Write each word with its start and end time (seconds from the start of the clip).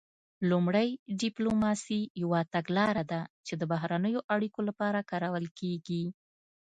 لومړی 0.49 0.89
ډیپلوماسي 1.21 2.01
یوه 2.21 2.39
تګلاره 2.55 3.03
ده 3.11 3.21
چې 3.45 3.53
د 3.57 3.63
بهرنیو 3.71 4.25
اړیکو 4.35 4.59
لپاره 4.69 5.07
کارول 5.11 5.45
کیږي 5.59 6.03